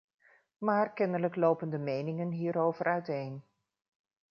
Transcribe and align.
Maar 0.57 0.93
kennelijk 0.93 1.35
lopen 1.35 1.69
de 1.69 1.77
meningen 1.77 2.31
hierover 2.31 2.85
uiteen. 2.85 3.43